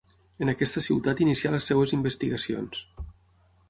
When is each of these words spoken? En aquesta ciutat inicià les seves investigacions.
En 0.45 0.51
aquesta 0.53 0.83
ciutat 0.85 1.21
inicià 1.27 1.53
les 1.57 1.71
seves 1.71 1.97
investigacions. 2.01 2.85